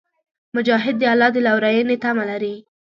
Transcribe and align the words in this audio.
مجاهد 0.55 0.95
د 0.99 1.03
الله 1.13 1.29
د 1.33 1.37
لورینې 1.47 1.95
تمه 2.03 2.23
لري. 2.31 2.55